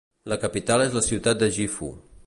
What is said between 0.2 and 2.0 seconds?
La capital és la ciutat de Gifu.